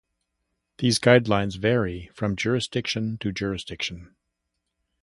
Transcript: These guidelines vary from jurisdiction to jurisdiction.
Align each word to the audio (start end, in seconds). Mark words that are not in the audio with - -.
These 0.79 0.97
guidelines 0.97 1.59
vary 1.59 2.09
from 2.15 2.35
jurisdiction 2.35 3.19
to 3.19 3.31
jurisdiction. 3.31 4.15